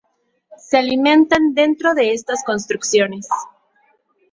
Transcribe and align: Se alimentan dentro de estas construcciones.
Se 0.57 0.79
alimentan 0.79 1.53
dentro 1.53 1.93
de 1.93 2.11
estas 2.13 2.43
construcciones. 2.43 3.27